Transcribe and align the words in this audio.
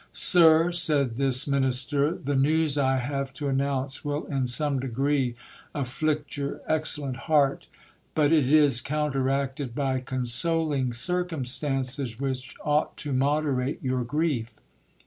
Sir, 0.13 0.71
said 0.71 1.17
this 1.17 1.45
minister, 1.45 2.11
the 2.15 2.33
news 2.35 2.75
I 2.75 2.97
have 2.97 3.31
to 3.33 3.47
announce 3.49 4.03
will 4.03 4.25
in 4.25 4.47
some 4.47 4.79
degree 4.79 5.35
afflict 5.75 6.37
your 6.37 6.59
excellent 6.65 7.15
heart, 7.29 7.67
but 8.15 8.31
it 8.33 8.51
is 8.51 8.81
counteracted 8.81 9.75
by 9.75 9.99
consoling 9.99 10.91
circumstances 10.91 12.19
which 12.19 12.55
ought 12.65 12.97
to 12.97 13.13
moderate 13.13 13.77
your 13.83 14.03
grief. 14.03 14.55